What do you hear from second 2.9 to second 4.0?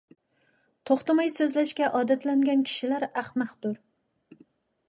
ئەخمەقتۇر.